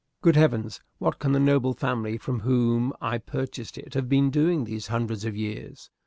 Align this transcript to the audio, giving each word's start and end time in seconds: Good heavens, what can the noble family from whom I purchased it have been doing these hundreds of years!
Good 0.23 0.35
heavens, 0.35 0.79
what 0.97 1.19
can 1.19 1.31
the 1.31 1.39
noble 1.39 1.75
family 1.75 2.17
from 2.17 2.39
whom 2.39 2.91
I 3.01 3.19
purchased 3.19 3.77
it 3.77 3.93
have 3.93 4.09
been 4.09 4.31
doing 4.31 4.63
these 4.63 4.87
hundreds 4.87 5.25
of 5.25 5.35
years! 5.37 5.91